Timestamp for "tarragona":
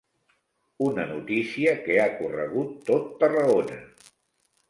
3.21-3.77